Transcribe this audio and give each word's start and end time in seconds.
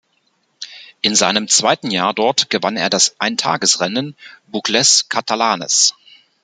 In 1.03 1.13
seinem 1.13 1.47
zweiten 1.47 1.91
Jahr 1.91 2.15
dort 2.15 2.49
gewann 2.49 2.75
er 2.75 2.89
das 2.89 3.13
Eintagesrennen 3.19 4.15
Boucles 4.47 5.09
Catalanes. 5.09 5.93